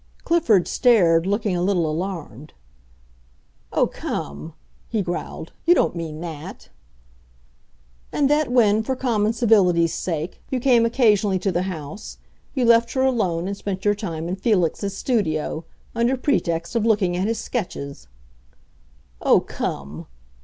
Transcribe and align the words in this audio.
Clifford 0.23 0.67
stared, 0.67 1.27
looking 1.27 1.55
a 1.55 1.61
little 1.61 1.87
alarmed. 1.87 2.53
"Oh, 3.71 3.85
come," 3.85 4.53
he 4.89 5.03
growled, 5.03 5.51
"you 5.63 5.75
don't 5.75 5.95
mean 5.95 6.21
that!" 6.21 6.69
"And 8.11 8.27
that 8.27 8.51
when—for 8.51 8.95
common 8.95 9.31
civility's 9.33 9.93
sake—you 9.93 10.59
came 10.59 10.87
occasionally 10.87 11.37
to 11.37 11.51
the 11.51 11.61
house 11.69 12.17
you 12.55 12.65
left 12.65 12.93
her 12.93 13.03
alone 13.03 13.47
and 13.47 13.55
spent 13.55 13.85
your 13.85 13.93
time 13.93 14.27
in 14.27 14.37
Felix's 14.37 14.97
studio, 14.97 15.65
under 15.93 16.17
pretext 16.17 16.75
of 16.75 16.83
looking 16.83 17.15
at 17.15 17.27
his 17.27 17.37
sketches." 17.37 18.07
"Oh, 19.21 19.39
come!" 19.39 20.07